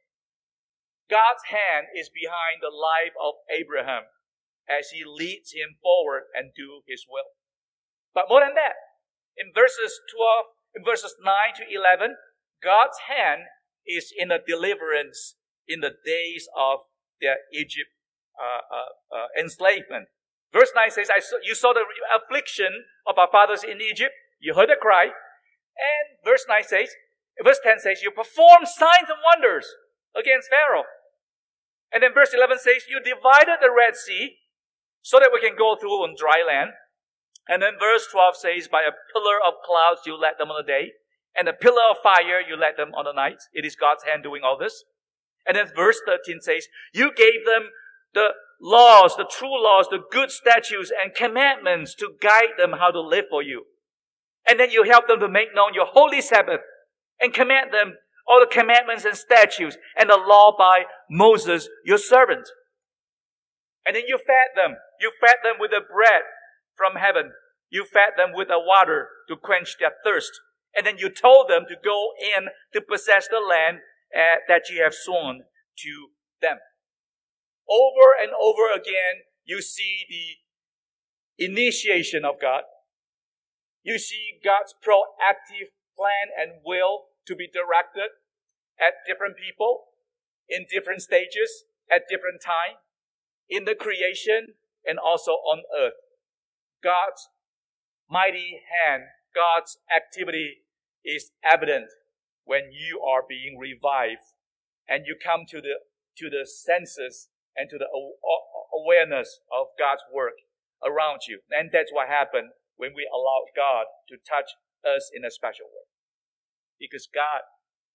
[1.10, 4.10] God's hand is behind the life of Abraham
[4.69, 7.34] as he leads him forward and do his will.
[8.13, 8.78] But more than that,
[9.38, 10.45] in verses 12,
[10.78, 12.17] in verses 9 to 11,
[12.62, 13.49] God's hand
[13.88, 15.36] is in the deliverance
[15.67, 16.86] in the days of
[17.21, 17.89] their Egypt
[18.38, 20.08] uh, uh, uh, enslavement.
[20.54, 24.13] Verse 9 says, I saw, You saw the affliction of our fathers in Egypt.
[24.39, 25.10] You heard the cry.
[25.80, 26.89] And verse 9 says,
[27.44, 29.65] verse 10 says, You performed signs and wonders
[30.15, 30.84] against Pharaoh.
[31.92, 34.38] And then verse 11 says, You divided the Red Sea
[35.02, 36.72] so that we can go through on dry land.
[37.48, 40.68] And then verse 12 says, By a pillar of clouds you led them on the
[40.68, 40.94] day,
[41.36, 43.42] and a pillar of fire you led them on the night.
[43.54, 44.84] It is God's hand doing all this.
[45.48, 47.70] And then verse 13 says, You gave them
[48.13, 48.30] the
[48.62, 53.26] laws, the true laws, the good statutes and commandments to guide them how to live
[53.30, 53.65] for you.
[54.49, 56.62] And then you help them to make known your holy Sabbath
[57.19, 57.93] and command them
[58.27, 62.47] all the commandments and statutes and the law by Moses, your servant.
[63.85, 64.77] And then you fed them.
[64.99, 66.23] You fed them with the bread
[66.75, 67.31] from heaven.
[67.69, 70.31] You fed them with the water to quench their thirst.
[70.75, 73.79] And then you told them to go in to possess the land
[74.15, 75.41] uh, that you have sworn
[75.77, 76.09] to
[76.41, 76.57] them.
[77.69, 80.05] Over and over again, you see
[81.38, 82.63] the initiation of God.
[83.84, 88.12] You see God's proactive plan and will to be directed
[88.80, 89.86] at different people
[90.48, 92.80] in different stages at different time
[93.50, 96.00] in the creation and also on earth.
[96.84, 97.30] God's
[98.10, 99.04] mighty hand,
[99.36, 100.65] God's activity
[101.04, 101.88] is evident
[102.46, 104.34] when you are being revived
[104.88, 105.86] and you come to the
[106.18, 107.88] to the senses and to the
[108.76, 110.34] awareness of God's work
[110.84, 111.39] around you.
[111.52, 114.56] And that's what happened when we allow God to touch
[114.88, 115.84] us in a special way.
[116.80, 117.44] Because God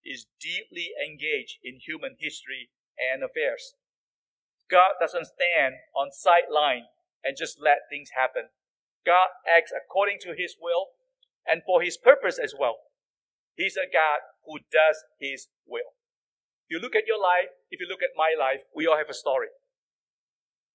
[0.04, 2.68] is deeply engaged in human history
[3.00, 3.72] and affairs.
[4.68, 6.92] God doesn't stand on sideline
[7.24, 8.52] and just let things happen.
[9.08, 10.92] God acts according to His will
[11.48, 12.76] and for His purpose as well.
[13.56, 15.96] He's a God who does His will.
[16.68, 19.08] If you look at your life, if you look at my life, we all have
[19.08, 19.48] a story.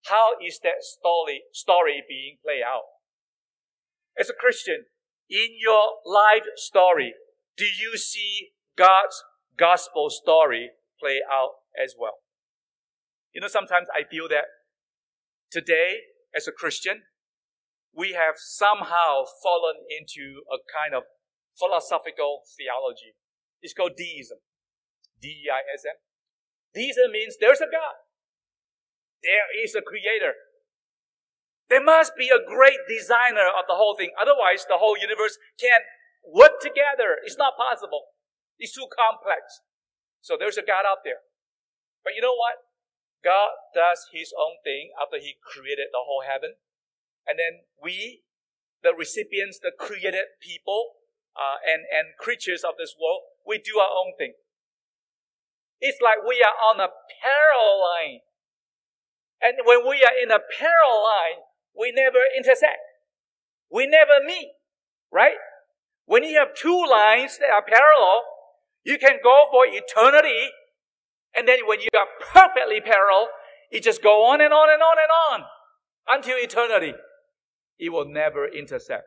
[0.06, 2.99] How is that story, story being played out?
[4.20, 4.86] As a Christian,
[5.30, 7.14] in your life story,
[7.56, 9.24] do you see God's
[9.58, 12.20] gospel story play out as well?
[13.34, 14.46] You know, sometimes I feel that
[15.52, 16.00] today,
[16.36, 17.04] as a Christian,
[17.96, 21.04] we have somehow fallen into a kind of
[21.58, 23.16] philosophical theology.
[23.62, 24.40] It's called deism.
[25.22, 25.96] D-E-I-S-M.
[26.74, 28.04] Deism means there's a God.
[29.24, 30.34] There is a creator.
[31.70, 34.10] There must be a great designer of the whole thing.
[34.20, 35.86] Otherwise, the whole universe can't
[36.26, 37.22] work together.
[37.24, 38.18] It's not possible.
[38.58, 39.62] It's too complex.
[40.22, 41.22] So there's a God out there.
[42.04, 42.66] But you know what?
[43.24, 46.58] God does his own thing after he created the whole heaven.
[47.28, 48.26] And then we,
[48.82, 51.00] the recipients, the created people,
[51.38, 54.34] uh, and, and creatures of this world, we do our own thing.
[55.80, 58.20] It's like we are on a parallel line.
[59.40, 61.40] And when we are in a parallel line,
[61.80, 62.84] we never intersect.
[63.72, 64.52] We never meet,
[65.12, 65.38] right?
[66.06, 68.24] When you have two lines that are parallel,
[68.84, 70.50] you can go for eternity
[71.36, 73.30] and then when you are perfectly parallel,
[73.72, 75.48] it just go on and on and on and on
[76.08, 76.94] until eternity.
[77.78, 79.06] It will never intersect.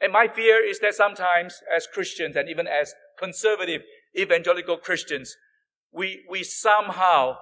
[0.00, 3.82] And my fear is that sometimes as Christians and even as conservative
[4.18, 5.36] evangelical Christians,
[5.92, 7.36] we, we somehow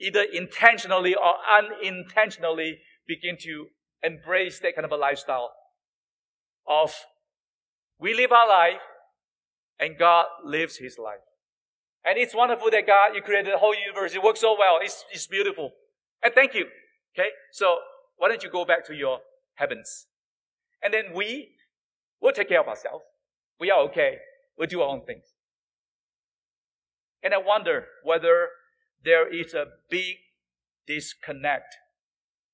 [0.00, 3.66] either intentionally or unintentionally begin to
[4.02, 5.52] embrace that kind of a lifestyle
[6.68, 6.94] of
[7.98, 8.80] we live our life
[9.80, 11.18] and God lives his life.
[12.04, 14.14] And it's wonderful that God, you created the whole universe.
[14.14, 14.78] It works so well.
[14.80, 15.72] It's, it's beautiful.
[16.22, 16.66] And thank you.
[17.14, 17.30] Okay?
[17.52, 17.78] So
[18.16, 19.18] why don't you go back to your
[19.54, 20.06] heavens?
[20.82, 21.50] And then we
[22.20, 23.04] will take care of ourselves.
[23.60, 24.18] We are okay.
[24.56, 25.24] We'll do our own things.
[27.22, 28.48] And I wonder whether
[29.04, 30.16] there is a big
[30.86, 31.76] disconnect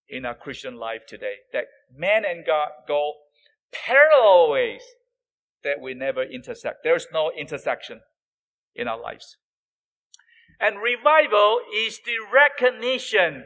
[0.09, 1.37] in our Christian life today.
[1.53, 1.65] That
[1.97, 3.13] man and God go
[3.73, 4.83] parallel ways
[5.63, 6.85] that we never intersect.
[6.85, 8.01] There's no intersection
[8.75, 9.37] in our lives.
[10.61, 13.45] And revival is the recognition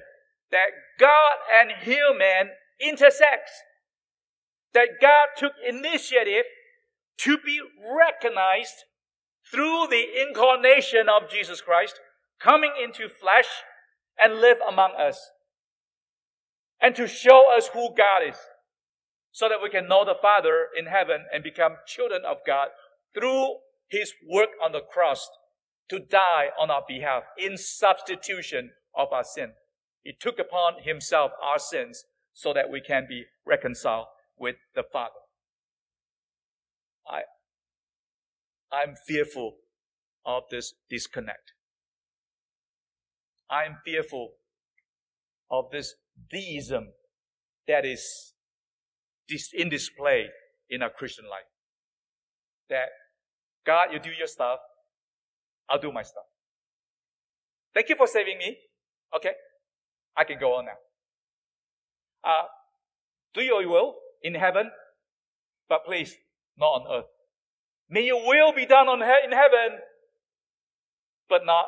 [0.51, 3.53] that God and human intersects.
[4.75, 6.45] That God took initiative
[7.19, 8.85] to be recognized
[9.51, 12.01] through the incarnation of Jesus Christ,
[12.41, 13.49] coming into flesh
[14.19, 15.31] and live among us.
[16.81, 18.37] And to show us who God is
[19.33, 22.69] so that we can know the Father in heaven and become children of God
[23.15, 23.57] through
[23.89, 25.29] His work on the cross
[25.89, 29.53] to die on our behalf in substitution of our sin.
[30.03, 34.07] He took upon Himself our sins so that we can be reconciled
[34.39, 35.13] with the Father.
[37.07, 37.23] I,
[38.71, 39.57] I'm fearful
[40.25, 41.53] of this disconnect.
[43.51, 44.33] I'm fearful
[45.51, 45.95] of this
[46.31, 46.93] deism
[47.67, 48.35] that is
[49.53, 50.27] in display
[50.71, 51.49] in our Christian life.
[52.69, 52.89] That
[53.65, 54.59] God, you do your stuff,
[55.69, 56.25] I'll do my stuff.
[57.75, 58.57] Thank you for saving me.
[59.15, 59.33] Okay,
[60.17, 60.79] I can go on now.
[62.25, 62.47] Uh,
[63.35, 64.71] do your will in heaven,
[65.69, 66.15] but please,
[66.59, 67.07] not on earth.
[67.89, 69.79] May your will be done on he- in heaven,
[71.29, 71.67] but not,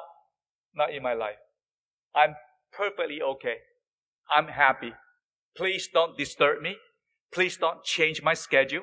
[0.74, 1.36] not in my life.
[2.14, 2.34] I'm
[2.72, 3.56] perfectly okay.
[4.30, 4.92] I'm happy.
[5.56, 6.76] Please don't disturb me.
[7.32, 8.82] Please don't change my schedule.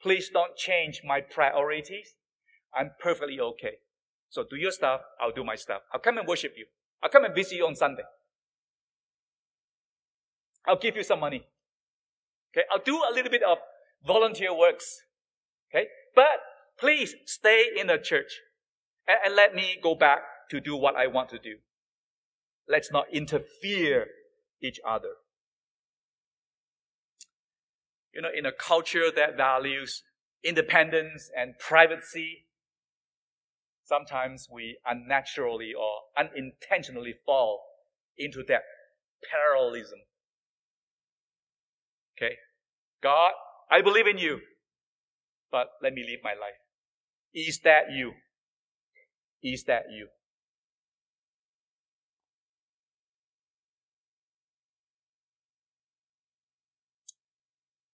[0.00, 2.14] Please don't change my priorities.
[2.74, 3.78] I'm perfectly okay.
[4.28, 5.00] So do your stuff.
[5.20, 5.82] I'll do my stuff.
[5.92, 6.66] I'll come and worship you.
[7.02, 8.02] I'll come and visit you on Sunday.
[10.66, 11.46] I'll give you some money.
[12.52, 13.58] Okay, I'll do a little bit of
[14.06, 15.02] volunteer works.
[15.70, 16.40] Okay, but
[16.78, 18.40] please stay in the church
[19.06, 21.56] and, and let me go back to do what I want to do.
[22.68, 24.08] Let's not interfere
[24.62, 25.14] each other.
[28.14, 30.02] You know, in a culture that values
[30.44, 32.46] independence and privacy,
[33.84, 37.62] sometimes we unnaturally or unintentionally fall
[38.16, 38.62] into that
[39.30, 40.00] parallelism.
[42.16, 42.34] Okay?
[43.02, 43.32] God,
[43.70, 44.40] I believe in you,
[45.50, 46.58] but let me live my life.
[47.34, 48.12] Is that you?
[49.42, 50.08] Is that you?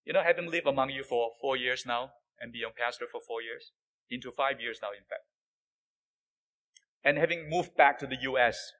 [0.04, 3.20] You know, having lived among you for four years now and being a pastor for
[3.20, 3.72] four years,
[4.10, 5.24] into five years now, in fact,
[7.02, 8.72] and having moved back to the U.S.,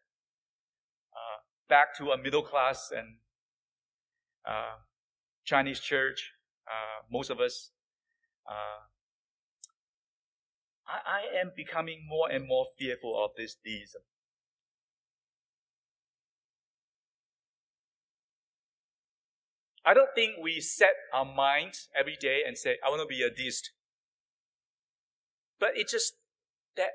[1.12, 3.16] uh, back to a middle class and
[4.46, 4.76] uh,
[5.44, 6.32] Chinese church,
[6.66, 7.70] uh, most of us,
[8.48, 8.84] uh,
[10.86, 14.02] I, I am becoming more and more fearful of this deism.
[19.86, 23.22] I don't think we set our minds every day and say, I want to be
[23.22, 23.70] a deist.
[25.60, 26.14] But it's just
[26.76, 26.90] that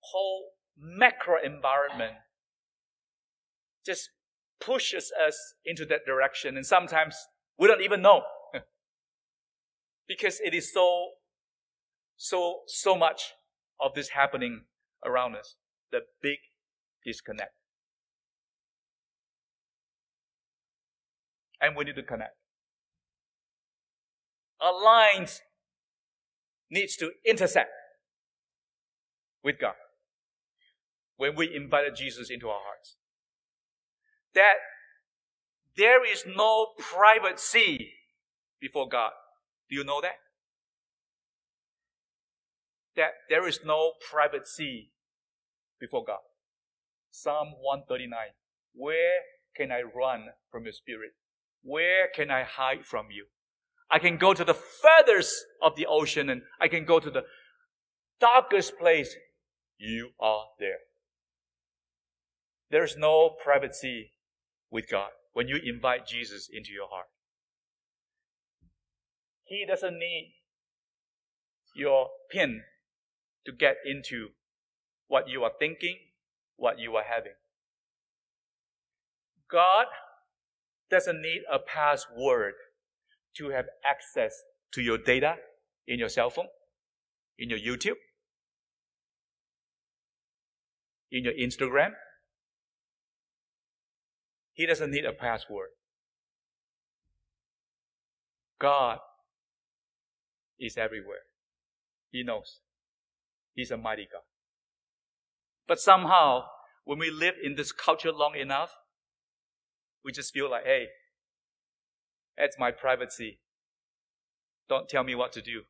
[0.00, 2.14] whole macro environment
[3.84, 4.10] just
[4.60, 6.56] pushes us into that direction.
[6.56, 7.16] And sometimes
[7.58, 8.22] we don't even know.
[10.08, 11.10] because it is so,
[12.16, 13.32] so, so much
[13.80, 14.64] of this happening
[15.04, 15.56] around us.
[15.92, 16.38] The big
[17.04, 17.52] disconnect.
[21.60, 22.36] And we need to connect.
[24.60, 25.40] Our lines
[26.70, 27.70] needs to intersect
[29.42, 29.74] with God
[31.16, 32.96] when we invited Jesus into our hearts.
[34.34, 34.54] That
[35.76, 37.92] there is no privacy
[38.60, 39.12] before God.
[39.68, 40.16] Do you know that?
[42.96, 44.92] That there is no privacy
[45.78, 46.20] before God.
[47.10, 48.18] Psalm 139.
[48.74, 49.20] Where
[49.56, 51.12] can I run from your spirit?
[51.62, 53.26] Where can I hide from you?
[53.90, 57.24] I can go to the furthest of the ocean and I can go to the
[58.20, 59.14] darkest place.
[59.78, 60.78] You are there.
[62.70, 64.12] There's no privacy
[64.70, 67.06] with God when you invite Jesus into your heart.
[69.44, 70.34] He doesn't need
[71.74, 72.62] your pin
[73.44, 74.28] to get into
[75.08, 75.96] what you are thinking,
[76.56, 77.32] what you are having.
[79.50, 79.86] God
[80.90, 82.54] doesn't need a password
[83.36, 84.34] to have access
[84.72, 85.36] to your data
[85.86, 86.46] in your cell phone,
[87.38, 87.96] in your YouTube,
[91.10, 91.90] in your Instagram,
[94.52, 95.70] he doesn't need a password.
[98.60, 98.98] God
[100.58, 101.24] is everywhere.
[102.10, 102.60] He knows.
[103.54, 104.22] He's a mighty God.
[105.66, 106.44] But somehow,
[106.84, 108.74] when we live in this culture long enough,
[110.04, 110.86] we just feel like, hey,
[112.36, 113.40] that's my privacy.
[114.68, 115.62] Don't tell me what to do.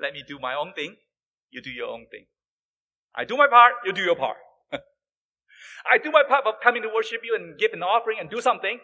[0.00, 0.96] Let me do my own thing.
[1.50, 2.26] You do your own thing.
[3.14, 4.36] I do my part, you do your part.
[4.72, 8.40] I do my part of coming to worship you and give an offering and do
[8.40, 8.78] something.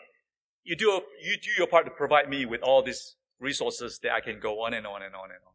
[0.64, 4.20] You do, you do your part to provide me with all these resources that I
[4.20, 5.52] can go on and on and on and on.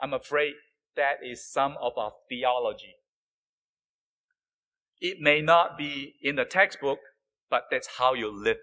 [0.00, 0.52] I'm afraid
[0.96, 2.96] that is some of our theology.
[5.00, 6.98] It may not be in the textbook,
[7.50, 8.58] but that's how you live.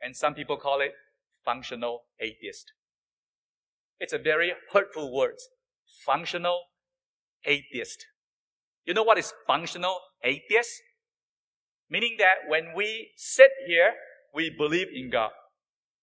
[0.00, 0.92] And some people call it
[1.44, 2.72] functional atheist.
[4.00, 5.36] It's a very hurtful word.
[6.04, 6.60] Functional
[7.44, 8.06] atheist.
[8.84, 10.82] You know what is functional atheist?
[11.88, 13.92] Meaning that when we sit here,
[14.34, 15.30] we believe in God.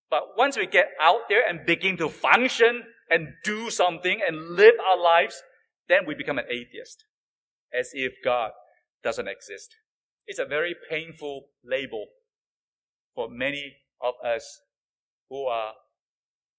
[0.10, 4.75] But once we get out there and begin to function and do something and live
[4.90, 5.42] our lives,
[5.88, 7.06] then we become an atheist.
[7.78, 8.52] As if God
[9.04, 9.76] doesn't exist.
[10.28, 12.06] It's a very painful label
[13.15, 14.62] for many of us
[15.30, 15.74] who are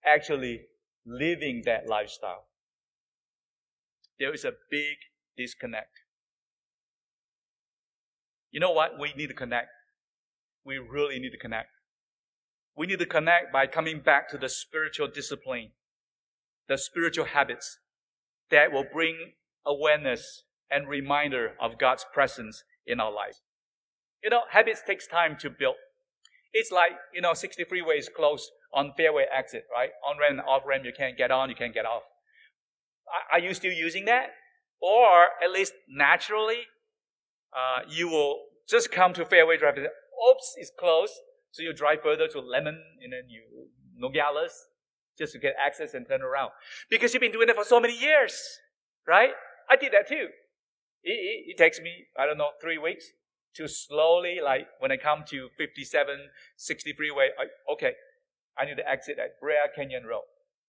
[0.05, 0.63] actually
[1.07, 2.47] living that lifestyle.
[4.19, 4.97] There is a big
[5.37, 6.01] disconnect.
[8.51, 8.99] You know what?
[8.99, 9.69] We need to connect.
[10.65, 11.71] We really need to connect.
[12.77, 15.71] We need to connect by coming back to the spiritual discipline,
[16.69, 17.79] the spiritual habits
[18.51, 19.33] that will bring
[19.67, 23.41] awareness and reminder of God's presence in our life.
[24.23, 25.77] You know, habits takes time to build.
[26.53, 29.91] It's like, you know, 60 freeways closed on fairway exit, right?
[30.07, 32.03] On ramp and off ramp, you can't get on, you can't get off.
[33.33, 34.31] Are you still using that?
[34.81, 36.67] or at least naturally,
[37.53, 41.13] uh, you will just come to Fairway Drive oops, it's closed.
[41.53, 44.53] So you drive further to Lemon and then you, Nogales,
[45.19, 46.53] just to get access and turn around.
[46.89, 48.41] Because you've been doing it for so many years,
[49.07, 49.31] right?
[49.69, 50.29] I did that too.
[51.03, 53.07] It, it, it takes me, I don't know, three weeks
[53.57, 56.17] to slowly, like when I come to 57,
[56.57, 57.93] 60 freeway, I, okay,
[58.59, 60.29] I need to exit at Brea Canyon Road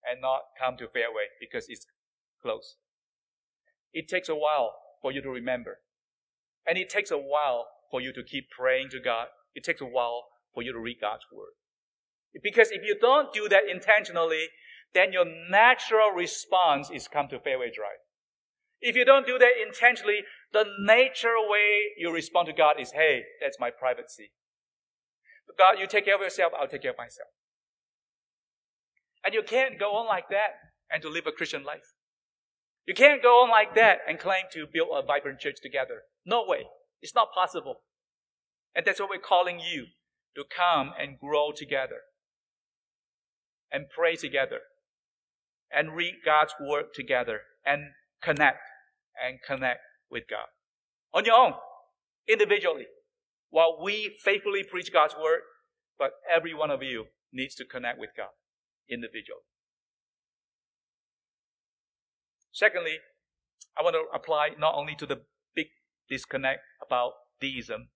[0.10, 1.86] and not come to Fairway because it's
[2.42, 2.78] close.
[3.94, 5.80] It takes a while for you to remember.
[6.68, 9.28] And it takes a while for you to keep praying to God.
[9.54, 11.54] It takes a while for you to read God's Word.
[12.42, 14.48] Because if you don't do that intentionally,
[14.94, 18.00] then your natural response is come to Fairway Drive.
[18.82, 20.22] If you don't do that intentionally,
[20.52, 24.32] the natural way you respond to God is, hey, that's my privacy.
[25.58, 27.30] God, you take care of yourself, I'll take care of myself.
[29.24, 30.54] And you can't go on like that
[30.92, 31.94] and to live a Christian life.
[32.88, 36.02] You can't go on like that and claim to build a vibrant church together.
[36.26, 36.66] No way.
[37.02, 37.84] It's not possible.
[38.74, 39.88] And that's what we're calling you
[40.36, 42.02] to come and grow together
[43.72, 44.62] and pray together
[45.72, 48.60] and read God's word together and connect
[49.16, 50.48] and connect with God
[51.14, 51.54] on your own,
[52.28, 52.88] individually,
[53.50, 55.42] while we faithfully preach God's word,
[56.00, 58.30] but every one of you needs to connect with God
[58.90, 59.44] individually.
[62.52, 62.98] Secondly,
[63.78, 65.22] I want to apply not only to the
[65.56, 65.68] big
[66.10, 67.90] disconnect about deism.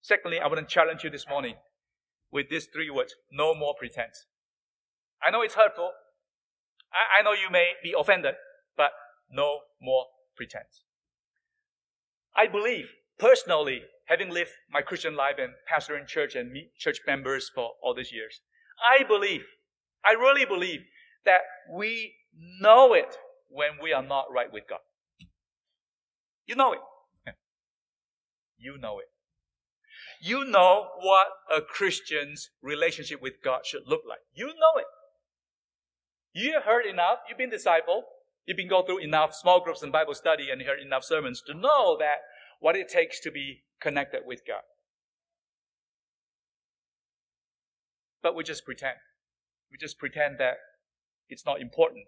[0.00, 1.54] Secondly, I want to challenge you this morning
[2.30, 4.26] with these three words no more pretense.
[5.22, 5.90] I know it's hurtful.
[6.92, 8.34] I, I know you may be offended,
[8.76, 8.90] but
[9.30, 10.06] no more
[10.38, 10.84] pretense.
[12.34, 12.86] I believe,
[13.18, 17.94] personally, having lived my Christian life and pastoring church and meet church members for all
[17.94, 18.40] these years,
[18.80, 19.42] I believe,
[20.04, 20.80] I really believe
[21.24, 21.40] that
[21.74, 22.14] we
[22.60, 23.16] know it
[23.48, 24.78] when we are not right with God.
[26.46, 26.80] You know it.
[28.60, 29.06] You know it.
[30.20, 34.18] You know what a Christian's relationship with God should look like.
[34.34, 34.86] You know it.
[36.32, 37.18] You have heard enough.
[37.28, 38.02] You've been disciple.
[38.48, 41.52] You've been going through enough small groups and Bible study and heard enough sermons to
[41.52, 42.20] know that
[42.60, 44.62] what it takes to be connected with God.
[48.22, 48.96] But we just pretend.
[49.70, 50.54] We just pretend that
[51.28, 52.06] it's not important.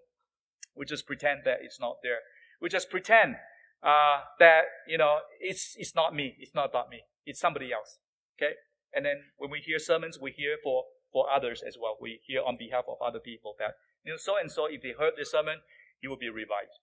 [0.75, 2.21] We just pretend that it's not there.
[2.59, 3.37] We just pretend
[3.83, 6.37] uh, that you know it's it's not me.
[6.39, 7.03] It's not about me.
[7.27, 7.99] It's somebody else.
[8.39, 8.55] Okay.
[8.95, 11.99] And then when we hear sermons, we hear for for others as well.
[12.01, 13.75] We hear on behalf of other people that
[14.07, 14.65] you know so and so.
[14.65, 15.59] If they heard this sermon,
[16.01, 16.79] he will be revived.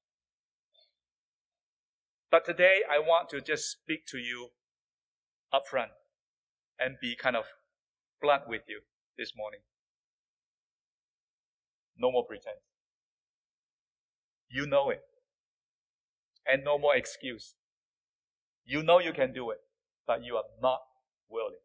[2.29, 4.49] But today, I want to just speak to you
[5.53, 5.91] up front
[6.79, 7.45] and be kind of
[8.21, 8.81] blunt with you
[9.17, 9.61] this morning.
[11.97, 12.61] No more pretense.
[14.49, 15.01] You know it.
[16.45, 17.55] And no more excuse.
[18.65, 19.59] You know you can do it,
[20.05, 20.79] but you are not
[21.29, 21.63] willing.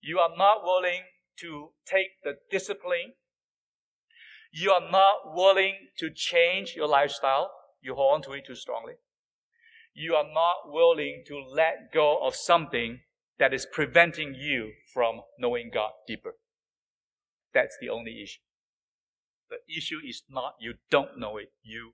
[0.00, 1.02] You are not willing
[1.40, 3.12] to take the discipline.
[4.50, 7.50] You are not willing to change your lifestyle.
[7.80, 8.94] You hold on to it too strongly.
[9.94, 13.00] You are not willing to let go of something
[13.38, 16.34] that is preventing you from knowing God deeper.
[17.54, 18.40] That's the only issue.
[19.48, 21.92] The issue is not you don't know it, you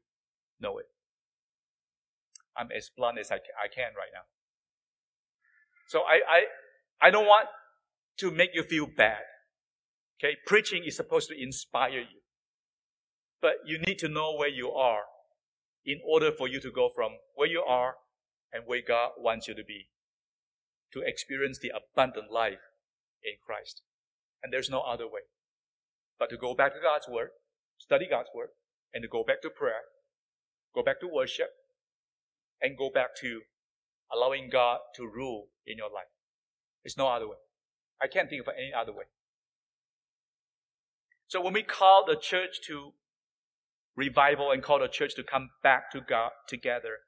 [0.61, 0.87] know it.
[2.57, 4.23] I'm as blunt as I can right now.
[5.89, 7.49] So I, I, I don't want
[8.19, 9.23] to make you feel bad.
[10.19, 12.21] Okay, preaching is supposed to inspire you.
[13.47, 15.05] But you need to know where you are
[15.85, 17.95] in order for you to go from where you are
[18.53, 19.87] and where God wants you to be
[20.93, 22.65] to experience the abundant life
[23.23, 23.83] in Christ.
[24.43, 25.21] And there's no other way
[26.19, 27.31] but to go back to God's Word
[27.79, 28.49] study God's Word,
[28.93, 29.83] and to go back to prayer,
[30.75, 31.51] go back to worship,
[32.61, 33.43] and go back to
[34.13, 36.11] allowing God to rule in your life.
[36.83, 37.37] There's no other way.
[38.03, 39.05] I can't think of any other way.
[41.29, 42.93] So when we call the church to
[43.97, 46.99] revival and call the church to come back to God together,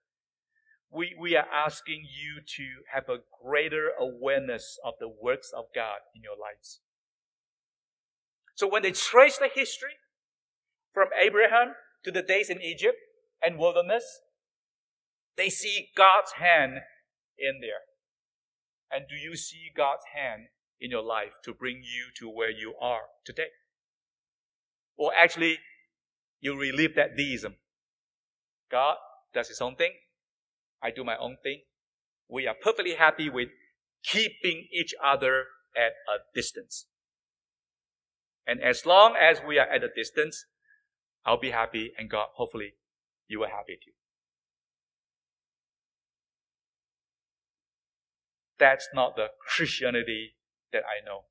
[0.91, 5.99] we, we are asking you to have a greater awareness of the works of God
[6.15, 6.81] in your lives.
[8.55, 9.93] So when they trace the history,
[10.99, 11.75] from Abraham
[12.05, 12.97] to the days in Egypt
[13.41, 14.05] and wilderness,
[15.37, 16.81] they see God's hand
[17.39, 17.87] in there.
[18.91, 20.47] And do you see God's hand
[20.81, 23.51] in your life to bring you to where you are today?
[24.97, 25.59] Or actually,
[26.41, 27.57] you relive that deism.
[28.71, 28.97] God
[29.35, 29.93] does his own thing.
[30.83, 31.63] I do my own thing.
[32.29, 33.49] We are perfectly happy with
[34.05, 35.45] keeping each other
[35.77, 36.87] at a distance.
[38.47, 40.47] And as long as we are at a distance,
[41.25, 42.75] I'll be happy and God hopefully
[43.29, 43.93] you will happy too.
[48.59, 50.35] That's not the Christianity
[50.73, 51.25] that I know.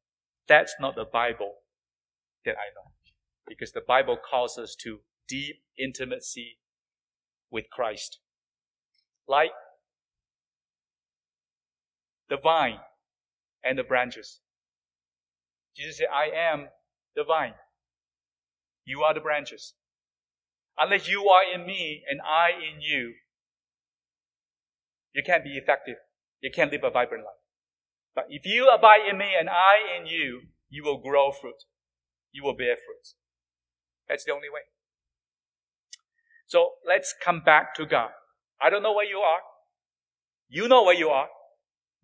[0.47, 1.55] That's not the Bible
[2.45, 2.91] that I know.
[3.47, 6.57] Because the Bible calls us to deep intimacy
[7.49, 8.19] with Christ.
[9.27, 9.51] Like
[12.29, 12.79] the vine
[13.63, 14.39] and the branches.
[15.75, 16.67] Jesus said, I am
[17.15, 17.53] the vine.
[18.85, 19.73] You are the branches.
[20.77, 23.13] Unless you are in me and I in you,
[25.13, 25.95] you can't be effective.
[26.41, 27.33] You can't live a vibrant life.
[28.15, 31.63] But if you abide in me and I in you, you will grow fruit.
[32.31, 33.13] You will bear fruit.
[34.07, 34.61] That's the only way.
[36.45, 38.09] So let's come back to God.
[38.61, 39.39] I don't know where you are.
[40.49, 41.27] You know where you are.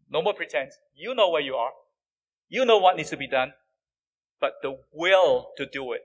[0.10, 0.76] No more pretense.
[0.94, 1.72] You know where you are.
[2.50, 3.54] You know what needs to be done.
[4.40, 6.02] But the will to do it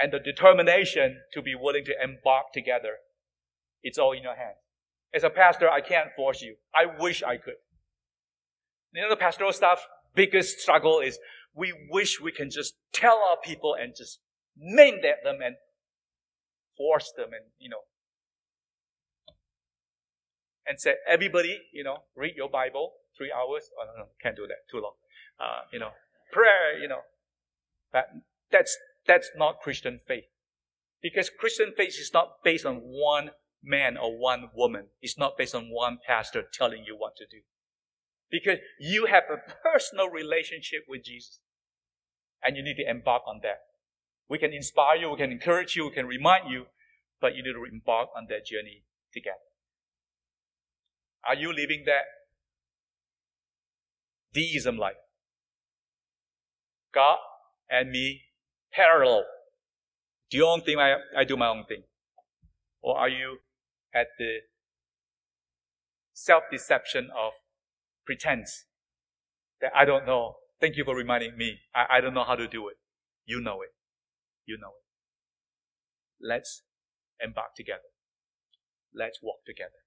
[0.00, 2.96] and the determination to be willing to embark together,
[3.82, 4.56] it's all in your hands.
[5.14, 6.56] As a pastor, I can't force you.
[6.74, 7.56] I wish I could.
[8.92, 11.18] You know, the pastoral staff biggest struggle is
[11.54, 14.20] we wish we can just tell our people and just
[14.56, 15.56] mandate them and
[16.76, 17.82] force them and, you know,
[20.66, 23.70] and say, everybody, you know, read your Bible three hours.
[23.78, 24.68] Oh, no, no, can't do that.
[24.70, 24.94] Too long.
[25.40, 25.90] Uh, you know,
[26.32, 27.00] prayer, you know.
[27.92, 28.06] That,
[28.50, 28.76] that's,
[29.06, 30.24] that's not Christian faith.
[31.02, 33.30] Because Christian faith is not based on one
[33.62, 34.86] man or one woman.
[35.00, 37.42] It's not based on one pastor telling you what to do.
[38.30, 41.40] Because you have a personal relationship with Jesus.
[42.42, 43.60] And you need to embark on that.
[44.32, 46.64] We can inspire you, we can encourage you, we can remind you,
[47.20, 49.36] but you need to embark on that journey together.
[51.22, 52.04] Are you living that
[54.32, 55.02] deism life?
[56.94, 57.18] God
[57.68, 58.22] and me
[58.72, 59.26] parallel.
[60.30, 61.82] Do your own thing, I, I do my own thing.
[62.80, 63.40] Or are you
[63.94, 64.38] at the
[66.14, 67.34] self-deception of
[68.06, 68.64] pretense
[69.60, 70.36] that I don't know.
[70.58, 71.58] Thank you for reminding me.
[71.74, 72.76] I, I don't know how to do it.
[73.26, 73.74] You know it.
[74.46, 76.26] You know it.
[76.26, 76.62] Let's
[77.22, 77.90] embark together.
[78.94, 79.82] Let's walk together.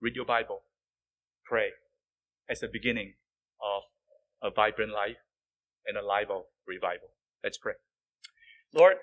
[0.00, 0.62] Read your Bible.
[1.44, 1.70] Pray
[2.48, 3.14] as the beginning
[3.62, 3.82] of
[4.42, 5.16] a vibrant life
[5.86, 7.08] and a life of revival.
[7.42, 7.74] Let's pray.
[8.74, 8.96] Lord,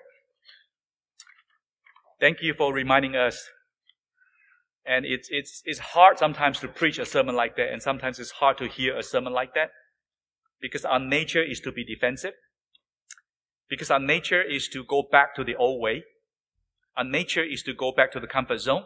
[2.20, 3.48] thank you for reminding us
[4.86, 8.32] and it's, it's, it's hard sometimes to preach a sermon like that, and sometimes it's
[8.32, 9.70] hard to hear a sermon like that
[10.60, 12.34] because our nature is to be defensive,
[13.74, 16.04] because our nature is to go back to the old way,
[16.96, 18.84] our nature is to go back to the comfort zone,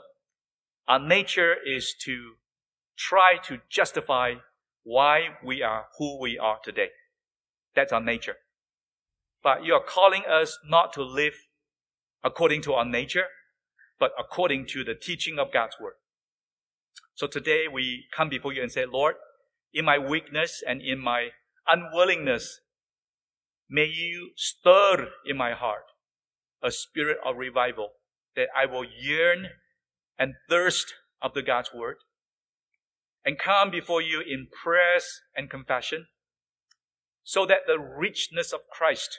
[0.89, 2.36] our nature is to
[2.97, 4.36] try to justify
[4.84, 6.89] why we are who we are today.
[7.76, 8.36] That's our nature.
[9.43, 11.34] But you are calling us not to live
[12.24, 13.26] according to our nature,
[14.01, 15.97] but according to the teaching of God's word.
[17.14, 19.16] So today we come before you and say, Lord,
[19.74, 21.28] in my weakness and in my
[21.66, 22.61] unwillingness,
[23.69, 25.85] may you stir in my heart
[26.62, 27.91] a spirit of revival
[28.35, 29.49] that I will yearn
[30.19, 31.97] and thirst after God's word
[33.25, 36.07] and come before you in prayers and confession
[37.23, 39.19] so that the richness of Christ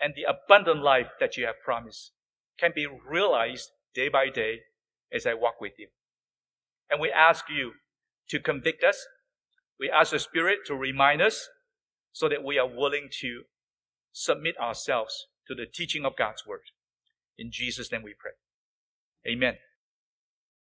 [0.00, 2.12] and the abundant life that you have promised
[2.58, 4.60] can be realized day by day
[5.12, 5.88] as I walk with you.
[6.90, 7.72] And we ask you
[8.30, 9.06] to convict us.
[9.78, 11.48] We ask the Spirit to remind us
[12.12, 13.42] so that we are willing to
[14.16, 16.62] submit ourselves to the teaching of God's Word.
[17.36, 18.32] In Jesus' name we pray.
[19.30, 19.56] Amen.